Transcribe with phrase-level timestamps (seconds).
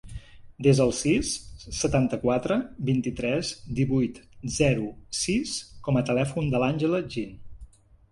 [0.67, 1.33] Desa el sis,
[1.79, 2.57] setanta-quatre,
[2.87, 4.17] vint-i-tres, divuit,
[4.55, 4.87] zero,
[5.19, 5.53] sis
[5.89, 7.37] com a telèfon de l'Àngela Jin.